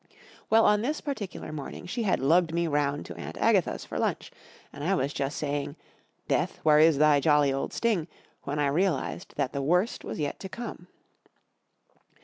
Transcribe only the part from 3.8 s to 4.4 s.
for lunch,